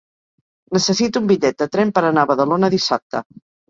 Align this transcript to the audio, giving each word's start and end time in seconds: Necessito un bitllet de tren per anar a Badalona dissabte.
Necessito 0.77 1.23
un 1.25 1.29
bitllet 1.33 1.61
de 1.63 1.69
tren 1.77 1.95
per 2.01 2.07
anar 2.11 2.27
a 2.27 2.35
Badalona 2.35 2.75
dissabte. 2.79 3.29